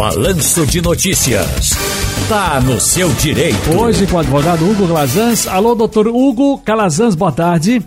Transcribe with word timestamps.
Balanço 0.00 0.64
de 0.66 0.80
Notícias. 0.80 1.72
Tá 2.26 2.58
no 2.58 2.80
seu 2.80 3.10
direito. 3.10 3.78
Hoje 3.78 4.06
com 4.06 4.16
o 4.16 4.20
advogado 4.20 4.64
Hugo 4.64 4.88
Calazans. 4.88 5.46
Alô, 5.46 5.74
doutor 5.74 6.08
Hugo 6.08 6.56
Calazans, 6.56 7.14
boa 7.14 7.30
tarde. 7.30 7.84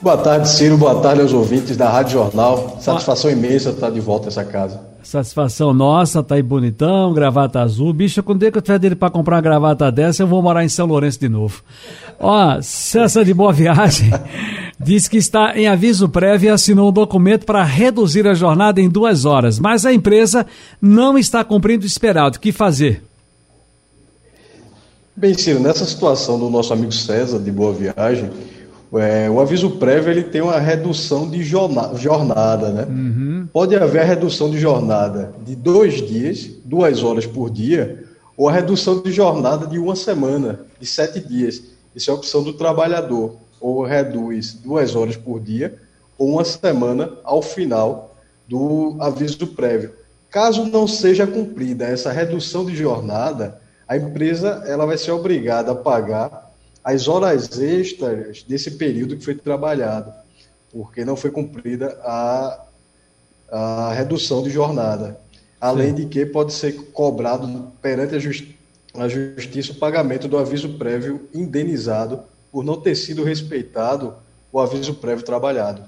Boa 0.00 0.16
tarde, 0.16 0.48
Ciro. 0.48 0.78
Boa 0.78 1.02
tarde 1.02 1.20
aos 1.20 1.34
ouvintes 1.34 1.76
da 1.76 1.90
Rádio 1.90 2.14
Jornal. 2.14 2.78
Satisfação 2.80 3.30
imensa 3.30 3.68
estar 3.68 3.90
de 3.90 4.00
volta 4.00 4.24
nessa 4.24 4.42
casa. 4.42 4.80
Satisfação 5.04 5.74
nossa, 5.74 6.22
tá 6.22 6.34
aí 6.34 6.42
bonitão, 6.42 7.12
gravata 7.12 7.60
azul. 7.60 7.92
Bicho, 7.92 8.22
quando 8.22 8.42
é 8.42 8.50
que 8.50 8.56
eu 8.56 8.62
tiver 8.62 8.78
dele 8.78 8.94
pra 8.94 9.10
comprar 9.10 9.36
uma 9.36 9.42
gravata 9.42 9.92
dessa, 9.92 10.22
eu 10.22 10.26
vou 10.26 10.42
morar 10.42 10.64
em 10.64 10.68
São 10.68 10.86
Lourenço 10.86 11.20
de 11.20 11.28
novo. 11.28 11.62
Ó, 12.18 12.60
Cessa 12.62 13.24
de 13.24 13.34
Boa 13.34 13.52
Viagem 13.52 14.10
diz 14.80 15.06
que 15.06 15.18
está 15.18 15.56
em 15.56 15.66
aviso 15.66 16.08
prévio 16.08 16.48
e 16.48 16.50
assinou 16.50 16.88
um 16.88 16.92
documento 16.92 17.44
para 17.44 17.62
reduzir 17.62 18.26
a 18.26 18.34
jornada 18.34 18.80
em 18.80 18.88
duas 18.88 19.24
horas, 19.24 19.58
mas 19.58 19.84
a 19.84 19.92
empresa 19.92 20.46
não 20.80 21.18
está 21.18 21.44
cumprindo 21.44 21.84
o 21.84 21.86
esperado. 21.86 22.38
O 22.38 22.40
que 22.40 22.50
fazer? 22.50 23.02
Bem, 25.14 25.34
Ciro, 25.34 25.60
nessa 25.60 25.84
situação 25.84 26.38
do 26.38 26.50
nosso 26.50 26.72
amigo 26.72 26.92
César 26.92 27.38
de 27.38 27.52
Boa 27.52 27.72
Viagem, 27.72 28.30
é, 28.94 29.28
o 29.28 29.40
aviso 29.40 29.70
prévio 29.70 30.10
ele 30.10 30.22
tem 30.22 30.40
uma 30.40 30.58
redução 30.58 31.28
de 31.28 31.42
jornada, 31.42 32.70
né? 32.70 32.86
Uhum. 32.88 33.23
Pode 33.54 33.76
haver 33.76 34.02
a 34.02 34.04
redução 34.04 34.50
de 34.50 34.58
jornada 34.58 35.32
de 35.44 35.54
dois 35.54 36.02
dias, 36.04 36.50
duas 36.64 37.04
horas 37.04 37.24
por 37.24 37.48
dia, 37.48 38.04
ou 38.36 38.48
a 38.48 38.52
redução 38.52 39.00
de 39.00 39.12
jornada 39.12 39.64
de 39.64 39.78
uma 39.78 39.94
semana, 39.94 40.66
de 40.80 40.84
sete 40.84 41.20
dias. 41.20 41.62
Isso 41.94 42.10
é 42.10 42.12
a 42.12 42.16
opção 42.16 42.42
do 42.42 42.54
trabalhador. 42.54 43.36
Ou 43.60 43.84
reduz 43.84 44.54
duas 44.54 44.96
horas 44.96 45.16
por 45.16 45.38
dia, 45.38 45.78
ou 46.18 46.30
uma 46.30 46.44
semana 46.44 47.12
ao 47.22 47.40
final 47.40 48.16
do 48.48 48.96
aviso 48.98 49.46
prévio. 49.46 49.92
Caso 50.28 50.64
não 50.64 50.88
seja 50.88 51.24
cumprida 51.24 51.84
essa 51.84 52.10
redução 52.10 52.66
de 52.66 52.74
jornada, 52.74 53.60
a 53.86 53.96
empresa 53.96 54.64
ela 54.66 54.84
vai 54.84 54.98
ser 54.98 55.12
obrigada 55.12 55.70
a 55.70 55.76
pagar 55.76 56.52
as 56.82 57.06
horas 57.06 57.56
extras 57.60 58.42
desse 58.42 58.72
período 58.72 59.16
que 59.16 59.24
foi 59.24 59.36
trabalhado, 59.36 60.12
porque 60.72 61.04
não 61.04 61.14
foi 61.14 61.30
cumprida 61.30 61.96
a, 62.02 62.64
a 63.54 63.92
redução 63.92 64.42
de 64.42 64.50
jornada. 64.50 65.16
Além 65.60 65.90
Sim. 65.90 65.94
de 65.94 66.06
que 66.06 66.26
pode 66.26 66.52
ser 66.52 66.72
cobrado 66.92 67.68
perante 67.80 68.16
a, 68.16 68.18
justi 68.18 68.56
a 68.94 69.08
justiça 69.08 69.72
o 69.72 69.76
pagamento 69.76 70.26
do 70.26 70.36
aviso 70.36 70.70
prévio 70.70 71.28
indenizado 71.32 72.20
por 72.50 72.64
não 72.64 72.80
ter 72.80 72.96
sido 72.96 73.22
respeitado 73.22 74.12
o 74.52 74.60
aviso 74.60 74.94
prévio 74.94 75.24
trabalhado. 75.24 75.82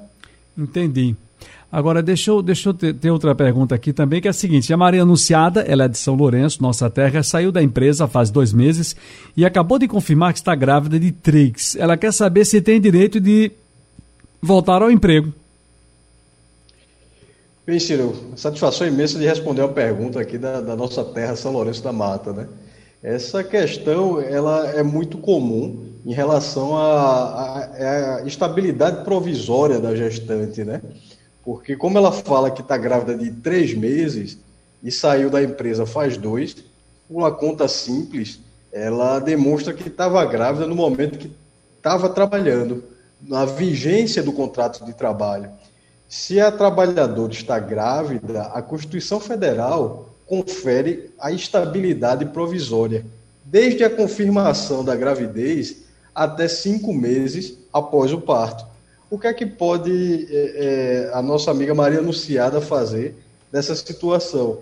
Entendi. 0.56 1.14
Agora, 1.70 2.00
deixa 2.03 2.31
eu, 2.31 2.41
deixa 2.41 2.69
eu 2.69 2.75
ter, 2.75 2.94
ter, 2.94 3.11
outra 3.11 3.34
pergunta 3.34 3.75
aqui 3.75 3.92
também, 3.92 4.20
que 4.20 4.28
é 4.28 4.31
a 4.31 4.34
seguinte: 4.34 4.72
a 4.72 4.77
Maria 4.77 5.03
Anunciada, 5.03 5.61
ela 5.62 5.84
é 5.84 5.89
de 5.89 5.98
São 5.98 6.14
Lourenço, 6.14 6.62
nossa 6.62 6.89
terra, 6.89 7.22
saiu 7.22 7.50
da 7.50 7.62
empresa 7.62 8.06
faz 8.06 8.31
dois 8.31 8.53
meses 8.53 8.97
e 9.37 9.44
acabou 9.44 9.78
de 9.78 9.89
confirmar 9.89 10.33
que 10.33 10.39
está 10.39 10.55
grávida 10.55 10.98
de 10.98 11.11
Trix. 11.11 11.77
Ela 11.77 11.97
quer 11.97 12.12
saber 12.12 12.44
se 12.44 12.61
tem 12.61 12.81
direito 12.81 13.20
de 13.20 13.50
voltar 14.41 14.83
ao 14.83 14.91
emprego. 14.91 15.33
Bem, 17.67 17.81
Ciro, 17.81 18.14
satisfação 18.36 18.86
imensa 18.86 19.19
de 19.19 19.27
responder 19.27 19.62
uma 19.62 19.72
pergunta 19.72 20.20
aqui 20.20 20.39
da, 20.39 20.61
da 20.61 20.77
nossa 20.77 21.05
terra, 21.05 21.34
São 21.34 21.50
Lourenço 21.50 21.83
da 21.83 21.91
Mata, 21.91 22.33
né? 22.33 22.47
Essa 23.03 23.42
questão 23.42 24.20
ela 24.20 24.69
é 24.70 24.84
muito 24.84 25.19
comum 25.19 25.84
em 26.06 26.12
relação 26.12 26.77
à 26.77 28.22
estabilidade 28.25 29.03
provisória 29.03 29.81
da 29.81 29.97
gestante, 29.97 30.62
né? 30.62 30.81
Porque 31.44 31.75
como 31.75 31.98
ela 31.98 32.12
fala 32.12 32.53
que 32.53 32.61
está 32.61 32.77
grávida 32.77 33.19
de 33.19 33.33
três 33.33 33.75
meses 33.75 34.39
e 34.81 34.92
saiu 34.92 35.28
da 35.28 35.42
empresa 35.42 35.84
faz 35.84 36.17
dois, 36.17 36.55
uma 37.11 37.33
conta 37.33 37.67
simples, 37.67 38.39
ela 38.70 39.19
demonstra 39.19 39.75
que 39.75 39.89
estava 39.89 40.25
grávida 40.25 40.69
no 40.69 40.77
momento 40.77 41.19
que 41.19 41.33
estava 41.77 42.09
trabalhando, 42.10 42.84
na 43.21 43.44
vigência 43.44 44.22
do 44.22 44.33
contrato 44.33 44.84
de 44.84 44.94
trabalho. 44.94 45.50
Se 46.09 46.41
a 46.41 46.53
trabalhadora 46.53 47.33
está 47.33 47.59
grávida, 47.59 48.43
a 48.43 48.62
Constituição 48.62 49.19
Federal 49.19 50.15
confere 50.27 51.11
a 51.19 51.33
estabilidade 51.33 52.25
provisória, 52.27 53.05
desde 53.44 53.84
a 53.84 53.91
confirmação 53.91 54.84
da 54.84 54.95
gravidez 54.95 55.78
até 56.15 56.49
cinco 56.49 56.93
meses 56.93 57.59
após 57.72 58.12
o 58.12 58.21
parto. 58.21 58.65
O 59.11 59.19
que 59.19 59.27
é 59.27 59.33
que 59.33 59.47
pode 59.47 60.27
é, 60.31 61.11
é, 61.11 61.11
a 61.12 61.22
nossa 61.22 61.50
amiga 61.50 61.75
Maria 61.75 62.00
Anunciada 62.00 62.61
fazer 62.61 63.15
dessa 63.53 63.75
situação? 63.75 64.59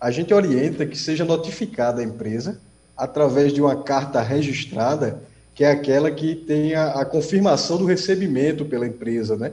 A 0.00 0.10
gente 0.10 0.32
orienta 0.32 0.86
que 0.86 0.96
seja 0.96 1.24
notificada 1.24 2.00
a 2.00 2.04
empresa 2.04 2.58
através 2.96 3.52
de 3.52 3.60
uma 3.60 3.82
carta 3.82 4.20
registrada, 4.20 5.22
que 5.54 5.64
é 5.64 5.70
aquela 5.70 6.10
que 6.10 6.34
tem 6.34 6.74
a, 6.74 7.00
a 7.00 7.04
confirmação 7.04 7.76
do 7.76 7.84
recebimento 7.84 8.64
pela 8.64 8.86
empresa, 8.86 9.36
né? 9.36 9.52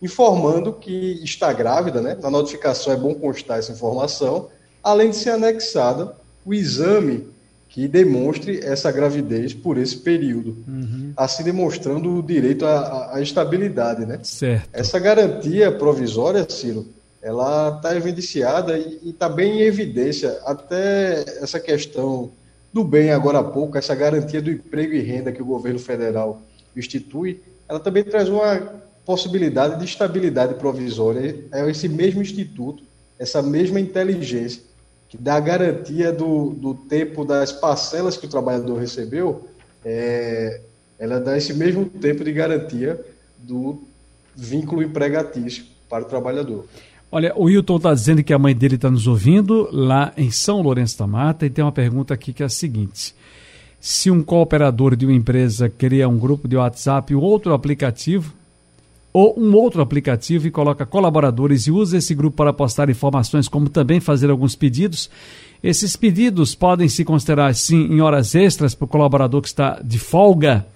Informando 0.00 0.72
que 0.72 1.20
está 1.24 1.52
grávida, 1.52 2.00
né? 2.00 2.16
Na 2.20 2.30
notificação 2.30 2.92
é 2.92 2.96
bom 2.96 3.14
constar 3.14 3.58
essa 3.58 3.72
informação, 3.72 4.48
além 4.82 5.10
de 5.10 5.16
ser 5.16 5.30
anexada 5.30 6.14
o 6.44 6.54
exame 6.54 7.26
que 7.68 7.86
demonstre 7.86 8.60
essa 8.64 8.90
gravidez 8.90 9.52
por 9.52 9.76
esse 9.76 9.98
período, 9.98 10.56
uhum. 10.66 11.12
assim 11.16 11.44
demonstrando 11.44 12.18
o 12.18 12.22
direito 12.22 12.64
à, 12.64 13.14
à, 13.14 13.20
estabilidade, 13.20 14.06
né? 14.06 14.18
Certo. 14.22 14.68
Essa 14.72 14.98
garantia 14.98 15.70
provisória, 15.70 16.48
Ciro, 16.48 16.86
ela 17.20 17.76
está 17.76 17.94
evidenciada 17.94 18.78
e 18.78 19.10
está 19.10 19.28
bem 19.28 19.58
em 19.58 19.62
evidência 19.62 20.38
até 20.44 21.24
essa 21.42 21.60
questão 21.60 22.30
do 22.72 22.82
bem 22.82 23.10
agora 23.10 23.40
há 23.40 23.44
pouco, 23.44 23.76
essa 23.76 23.94
garantia 23.94 24.40
do 24.40 24.50
emprego 24.50 24.94
e 24.94 25.00
renda 25.00 25.32
que 25.32 25.42
o 25.42 25.46
governo 25.46 25.78
federal 25.78 26.40
institui, 26.74 27.42
ela 27.68 27.80
também 27.80 28.04
traz 28.04 28.28
uma 28.28 28.80
possibilidade 29.08 29.78
de 29.78 29.86
estabilidade 29.86 30.52
provisória. 30.52 31.34
É 31.50 31.66
esse 31.70 31.88
mesmo 31.88 32.20
instituto, 32.20 32.82
essa 33.18 33.40
mesma 33.40 33.80
inteligência 33.80 34.62
que 35.08 35.16
dá 35.16 35.40
garantia 35.40 36.12
do, 36.12 36.50
do 36.50 36.74
tempo 36.74 37.24
das 37.24 37.50
parcelas 37.50 38.18
que 38.18 38.26
o 38.26 38.28
trabalhador 38.28 38.78
recebeu, 38.78 39.48
é, 39.82 40.60
ela 40.98 41.18
dá 41.18 41.38
esse 41.38 41.54
mesmo 41.54 41.86
tempo 41.86 42.22
de 42.22 42.30
garantia 42.30 43.02
do 43.38 43.82
vínculo 44.36 44.82
empregatício 44.82 45.64
para 45.88 46.04
o 46.04 46.06
trabalhador. 46.06 46.66
Olha, 47.10 47.32
o 47.34 47.48
Hilton 47.48 47.78
está 47.78 47.94
dizendo 47.94 48.22
que 48.22 48.34
a 48.34 48.38
mãe 48.38 48.54
dele 48.54 48.74
está 48.74 48.90
nos 48.90 49.06
ouvindo 49.06 49.70
lá 49.72 50.12
em 50.18 50.30
São 50.30 50.60
Lourenço 50.60 50.98
da 50.98 51.06
Mata 51.06 51.46
e 51.46 51.50
tem 51.50 51.64
uma 51.64 51.72
pergunta 51.72 52.12
aqui 52.12 52.34
que 52.34 52.42
é 52.42 52.46
a 52.46 52.50
seguinte: 52.50 53.14
se 53.80 54.10
um 54.10 54.22
cooperador 54.22 54.94
de 54.94 55.06
uma 55.06 55.14
empresa 55.14 55.70
cria 55.70 56.06
um 56.06 56.18
grupo 56.18 56.46
de 56.46 56.56
WhatsApp 56.58 57.14
ou 57.14 57.22
outro 57.22 57.54
aplicativo 57.54 58.36
ou 59.12 59.38
um 59.38 59.54
outro 59.54 59.80
aplicativo 59.80 60.46
e 60.46 60.50
coloca 60.50 60.84
colaboradores 60.84 61.66
e 61.66 61.70
usa 61.70 61.98
esse 61.98 62.14
grupo 62.14 62.36
para 62.36 62.52
postar 62.52 62.90
informações, 62.90 63.48
como 63.48 63.68
também 63.68 64.00
fazer 64.00 64.30
alguns 64.30 64.54
pedidos. 64.54 65.10
Esses 65.62 65.96
pedidos 65.96 66.54
podem 66.54 66.88
se 66.88 67.04
considerar, 67.04 67.54
sim, 67.54 67.86
em 67.90 68.00
horas 68.00 68.34
extras 68.34 68.74
para 68.74 68.84
o 68.84 68.88
colaborador 68.88 69.40
que 69.42 69.48
está 69.48 69.80
de 69.82 69.98
folga. 69.98 70.66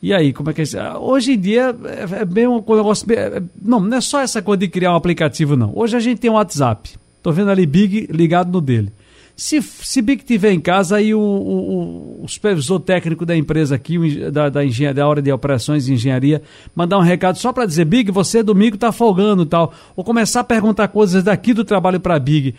E 0.00 0.14
aí, 0.14 0.32
como 0.32 0.50
é 0.50 0.52
que 0.52 0.60
é 0.60 0.64
isso? 0.64 0.78
Hoje 1.00 1.32
em 1.32 1.38
dia 1.38 1.74
é, 1.84 2.20
é 2.20 2.24
bem 2.24 2.46
um 2.46 2.58
negócio. 2.58 3.04
É, 3.12 3.42
não, 3.60 3.80
não 3.80 3.96
é 3.96 4.00
só 4.00 4.20
essa 4.20 4.40
coisa 4.40 4.60
de 4.60 4.68
criar 4.68 4.92
um 4.92 4.96
aplicativo, 4.96 5.56
não. 5.56 5.72
Hoje 5.74 5.96
a 5.96 6.00
gente 6.00 6.20
tem 6.20 6.30
um 6.30 6.34
WhatsApp. 6.34 6.90
Estou 7.16 7.32
vendo 7.32 7.50
ali 7.50 7.66
Big 7.66 8.06
ligado 8.10 8.52
no 8.52 8.60
dele. 8.60 8.92
Se, 9.40 9.62
se 9.62 10.02
Big 10.02 10.24
tiver 10.24 10.50
em 10.50 10.58
casa, 10.58 10.96
aí 10.96 11.14
o, 11.14 11.20
o, 11.20 12.24
o 12.24 12.28
supervisor 12.28 12.80
técnico 12.80 13.24
da 13.24 13.36
empresa 13.36 13.76
aqui, 13.76 14.28
da, 14.32 14.48
da, 14.48 14.64
engenharia, 14.64 14.94
da 14.94 15.06
hora 15.06 15.22
de 15.22 15.30
operações 15.30 15.86
e 15.86 15.92
engenharia, 15.92 16.42
mandar 16.74 16.98
um 16.98 17.02
recado 17.02 17.38
só 17.38 17.52
para 17.52 17.64
dizer, 17.64 17.84
Big, 17.84 18.10
você 18.10 18.42
domingo 18.42 18.74
está 18.74 18.90
folgando 18.90 19.46
tal. 19.46 19.72
Ou 19.94 20.02
começar 20.02 20.40
a 20.40 20.44
perguntar 20.44 20.88
coisas 20.88 21.22
daqui 21.22 21.54
do 21.54 21.64
trabalho 21.64 22.00
para 22.00 22.18
Big. 22.18 22.52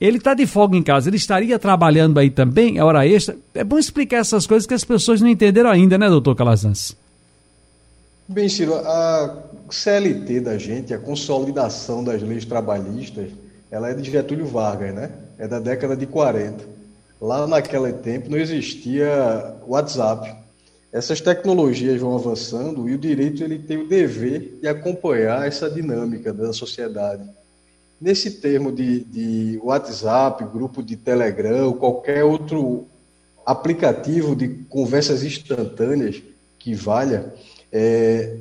Ele 0.00 0.16
está 0.16 0.32
de 0.32 0.46
folga 0.46 0.74
em 0.74 0.82
casa, 0.82 1.10
ele 1.10 1.18
estaria 1.18 1.58
trabalhando 1.58 2.18
aí 2.18 2.30
também, 2.30 2.78
é 2.78 2.82
hora 2.82 3.06
extra. 3.06 3.36
É 3.54 3.62
bom 3.62 3.78
explicar 3.78 4.16
essas 4.16 4.46
coisas 4.46 4.66
que 4.66 4.72
as 4.72 4.84
pessoas 4.84 5.20
não 5.20 5.28
entenderam 5.28 5.68
ainda, 5.68 5.98
né, 5.98 6.08
doutor 6.08 6.34
Calazans? 6.34 6.96
Bem, 8.26 8.48
Ciro, 8.48 8.74
a 8.74 9.36
CLT 9.68 10.40
da 10.40 10.56
gente, 10.56 10.94
a 10.94 10.98
consolidação 10.98 12.02
das 12.02 12.22
leis 12.22 12.46
trabalhistas, 12.46 13.28
ela 13.70 13.90
é 13.90 13.94
de 13.94 14.10
Getúlio 14.10 14.46
Vargas, 14.46 14.94
né? 14.94 15.10
É 15.42 15.48
da 15.48 15.58
década 15.58 15.96
de 15.96 16.06
40. 16.06 16.64
Lá 17.20 17.48
naquele 17.48 17.92
tempo 17.94 18.30
não 18.30 18.38
existia 18.38 19.56
WhatsApp. 19.66 20.32
Essas 20.92 21.20
tecnologias 21.20 22.00
vão 22.00 22.14
avançando 22.14 22.88
e 22.88 22.94
o 22.94 22.98
direito 22.98 23.42
ele 23.42 23.58
tem 23.58 23.78
o 23.78 23.88
dever 23.88 24.60
de 24.60 24.68
acompanhar 24.68 25.44
essa 25.44 25.68
dinâmica 25.68 26.32
da 26.32 26.52
sociedade. 26.52 27.28
Nesse 28.00 28.30
termo 28.30 28.70
de, 28.70 29.00
de 29.00 29.60
WhatsApp, 29.64 30.44
grupo 30.44 30.80
de 30.80 30.94
Telegram, 30.94 31.72
qualquer 31.72 32.22
outro 32.22 32.86
aplicativo 33.44 34.36
de 34.36 34.46
conversas 34.68 35.24
instantâneas 35.24 36.22
que 36.56 36.72
valha, 36.72 37.34
é, 37.72 38.36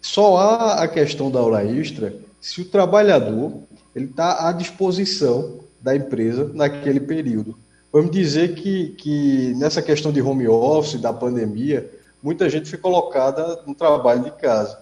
só 0.00 0.38
há 0.38 0.82
a 0.84 0.88
questão 0.88 1.30
da 1.30 1.42
hora 1.42 1.62
extra 1.66 2.16
se 2.40 2.62
o 2.62 2.64
trabalhador 2.64 3.52
ele 3.94 4.06
está 4.06 4.48
à 4.48 4.52
disposição 4.52 5.65
da 5.86 5.94
empresa 5.94 6.50
naquele 6.52 6.98
período. 6.98 7.56
Vamos 7.92 8.10
dizer 8.10 8.56
que, 8.56 8.88
que 8.98 9.54
nessa 9.54 9.80
questão 9.80 10.10
de 10.10 10.20
home 10.20 10.48
office, 10.48 11.00
da 11.00 11.12
pandemia, 11.12 11.88
muita 12.20 12.50
gente 12.50 12.68
foi 12.68 12.76
colocada 12.76 13.62
no 13.64 13.72
trabalho 13.72 14.24
de 14.24 14.32
casa. 14.32 14.76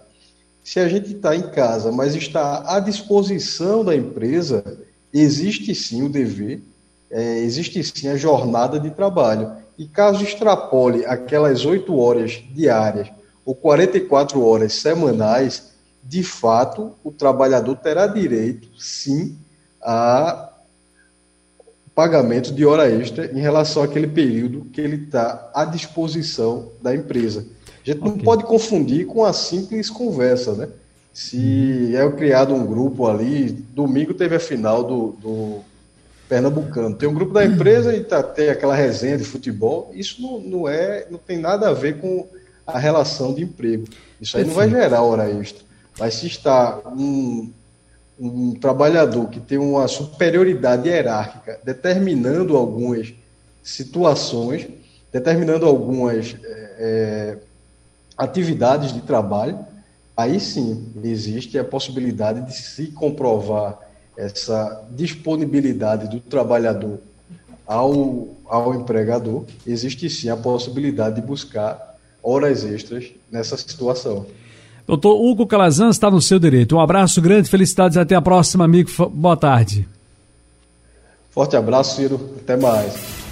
Se 0.64 0.80
a 0.80 0.88
gente 0.88 1.12
está 1.12 1.36
em 1.36 1.42
casa, 1.50 1.92
mas 1.92 2.14
está 2.14 2.74
à 2.74 2.80
disposição 2.80 3.84
da 3.84 3.94
empresa, 3.94 4.64
existe 5.12 5.74
sim 5.74 6.02
o 6.02 6.08
dever, 6.08 6.62
é, 7.10 7.40
existe 7.40 7.84
sim 7.84 8.08
a 8.08 8.16
jornada 8.16 8.80
de 8.80 8.90
trabalho. 8.90 9.52
E 9.76 9.86
caso 9.86 10.24
extrapole 10.24 11.04
aquelas 11.04 11.66
8 11.66 11.94
horas 11.94 12.42
diárias 12.54 13.10
ou 13.44 13.54
44 13.54 14.42
horas 14.42 14.72
semanais, 14.72 15.70
de 16.02 16.22
fato, 16.22 16.94
o 17.04 17.12
trabalhador 17.12 17.76
terá 17.76 18.06
direito, 18.06 18.68
sim, 18.78 19.36
a 19.82 20.53
pagamento 21.94 22.52
de 22.52 22.66
hora 22.66 22.90
extra 22.90 23.30
em 23.32 23.40
relação 23.40 23.82
àquele 23.82 24.06
período 24.06 24.66
que 24.72 24.80
ele 24.80 25.04
está 25.04 25.50
à 25.54 25.64
disposição 25.64 26.72
da 26.82 26.94
empresa. 26.94 27.46
A 27.84 27.90
gente 27.90 28.00
okay. 28.00 28.10
não 28.10 28.18
pode 28.18 28.44
confundir 28.44 29.06
com 29.06 29.24
a 29.24 29.32
simples 29.32 29.88
conversa, 29.90 30.54
né? 30.54 30.68
Se 31.12 31.36
uhum. 31.36 31.96
é 31.96 32.12
criado 32.12 32.54
um 32.54 32.66
grupo 32.66 33.06
ali, 33.06 33.52
domingo 33.52 34.12
teve 34.14 34.34
a 34.34 34.40
final 34.40 34.82
do, 34.82 35.12
do 35.22 35.60
Pernambucano. 36.28 36.96
Tem 36.96 37.08
um 37.08 37.14
grupo 37.14 37.32
da 37.32 37.44
empresa 37.44 37.94
e 37.94 38.02
tá, 38.02 38.22
tem 38.22 38.48
aquela 38.48 38.74
resenha 38.74 39.16
de 39.16 39.24
futebol. 39.24 39.92
Isso 39.94 40.20
não, 40.20 40.40
não, 40.40 40.68
é, 40.68 41.06
não 41.08 41.18
tem 41.18 41.38
nada 41.38 41.68
a 41.68 41.72
ver 41.72 42.00
com 42.00 42.26
a 42.66 42.78
relação 42.78 43.32
de 43.32 43.44
emprego. 43.44 43.84
Isso 44.20 44.36
aí 44.36 44.44
não 44.44 44.54
vai 44.54 44.68
gerar 44.68 45.02
hora 45.02 45.30
extra. 45.30 45.62
Mas 45.98 46.14
se 46.14 46.26
está 46.26 46.80
um, 46.86 47.52
um 48.18 48.54
trabalhador 48.54 49.28
que 49.28 49.40
tem 49.40 49.58
uma 49.58 49.88
superioridade 49.88 50.88
hierárquica 50.88 51.58
determinando 51.64 52.56
algumas 52.56 53.12
situações, 53.62 54.68
determinando 55.12 55.66
algumas 55.66 56.36
é, 56.42 56.76
é, 56.78 57.38
atividades 58.16 58.92
de 58.92 59.00
trabalho, 59.00 59.58
aí 60.16 60.38
sim 60.38 60.92
existe 61.02 61.58
a 61.58 61.64
possibilidade 61.64 62.46
de 62.46 62.52
se 62.52 62.88
comprovar 62.88 63.78
essa 64.16 64.84
disponibilidade 64.92 66.08
do 66.08 66.20
trabalhador 66.20 67.00
ao, 67.66 68.28
ao 68.46 68.74
empregador, 68.74 69.44
existe 69.66 70.08
sim 70.08 70.28
a 70.28 70.36
possibilidade 70.36 71.16
de 71.16 71.26
buscar 71.26 71.98
horas 72.22 72.64
extras 72.64 73.10
nessa 73.30 73.56
situação. 73.56 74.26
Doutor 74.86 75.14
Hugo 75.20 75.46
Calazan 75.46 75.88
está 75.88 76.10
no 76.10 76.20
seu 76.20 76.38
direito. 76.38 76.76
Um 76.76 76.80
abraço 76.80 77.20
grande, 77.22 77.48
felicidades, 77.48 77.96
até 77.96 78.14
a 78.14 78.22
próxima, 78.22 78.64
amigo. 78.64 78.90
Boa 79.10 79.36
tarde. 79.36 79.88
Forte 81.30 81.56
abraço, 81.56 81.96
Ciro. 81.96 82.20
Até 82.38 82.56
mais. 82.56 83.23